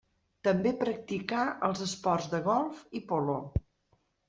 [0.45, 3.39] També practicà els esports de golf i polo.